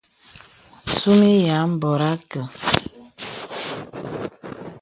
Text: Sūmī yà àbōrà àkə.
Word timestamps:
Sūmī 0.93 1.27
yà 1.45 1.57
àbōrà 1.65 2.09
àkə. 2.17 2.41